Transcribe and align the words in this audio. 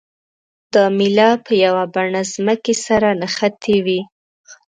دا 0.73 0.83
میله 0.97 1.29
په 1.45 1.53
یوه 1.65 1.83
بڼه 1.93 2.21
ځمکې 2.33 2.73
سره 2.85 3.07
نښتې 3.21 3.77
وي. 3.85 4.01